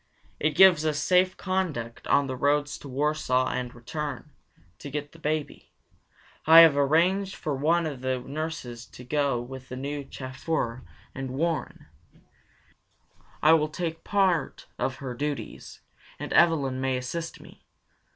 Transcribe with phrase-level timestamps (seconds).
[0.39, 4.31] It gives us safe conduct on the roads to Warsaw and return,
[4.79, 5.73] to get the baby.
[6.47, 10.81] I have arranged for one of the nurses to go with the new chauffeur
[11.13, 11.85] and Warren.
[13.43, 15.81] I will take part of her duties,
[16.17, 17.67] and Evelyn may assist me.